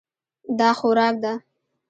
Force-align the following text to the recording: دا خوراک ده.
دا 0.59 0.69
خوراک 0.79 1.15
ده. 1.23 1.33